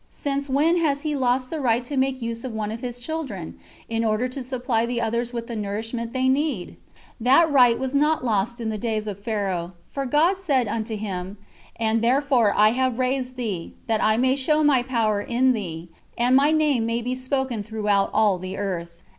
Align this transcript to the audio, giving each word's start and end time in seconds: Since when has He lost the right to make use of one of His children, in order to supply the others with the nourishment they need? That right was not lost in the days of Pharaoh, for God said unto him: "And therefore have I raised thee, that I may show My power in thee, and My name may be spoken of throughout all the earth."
Since 0.09 0.49
when 0.49 0.77
has 0.77 1.03
He 1.03 1.15
lost 1.15 1.51
the 1.51 1.59
right 1.59 1.83
to 1.83 1.95
make 1.95 2.23
use 2.23 2.43
of 2.43 2.55
one 2.55 2.71
of 2.71 2.79
His 2.81 2.99
children, 2.99 3.59
in 3.87 4.03
order 4.03 4.27
to 4.29 4.41
supply 4.41 4.87
the 4.87 4.99
others 4.99 5.31
with 5.31 5.45
the 5.45 5.55
nourishment 5.55 6.11
they 6.11 6.27
need? 6.27 6.75
That 7.19 7.51
right 7.51 7.77
was 7.77 7.93
not 7.93 8.25
lost 8.25 8.59
in 8.59 8.69
the 8.69 8.79
days 8.79 9.05
of 9.05 9.19
Pharaoh, 9.23 9.73
for 9.91 10.07
God 10.07 10.39
said 10.39 10.67
unto 10.67 10.95
him: 10.97 11.37
"And 11.75 12.01
therefore 12.01 12.51
have 12.53 12.93
I 12.95 12.97
raised 12.97 13.35
thee, 13.35 13.75
that 13.85 14.03
I 14.03 14.17
may 14.17 14.35
show 14.35 14.63
My 14.63 14.81
power 14.81 15.21
in 15.21 15.53
thee, 15.53 15.89
and 16.17 16.35
My 16.35 16.49
name 16.51 16.87
may 16.87 17.03
be 17.03 17.13
spoken 17.13 17.59
of 17.59 17.67
throughout 17.67 18.09
all 18.11 18.39
the 18.39 18.57
earth." 18.57 19.03